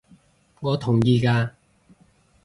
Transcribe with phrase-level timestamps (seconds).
[0.61, 1.51] 我同意嘅